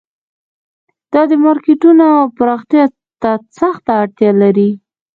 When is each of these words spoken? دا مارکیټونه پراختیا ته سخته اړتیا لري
دا 1.11 1.21
مارکیټونه 1.45 2.07
پراختیا 2.37 2.85
ته 3.21 3.31
سخته 3.59 3.91
اړتیا 4.01 4.31
لري 4.41 4.69